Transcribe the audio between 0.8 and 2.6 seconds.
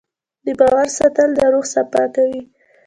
ساتل د روح صفا کوي.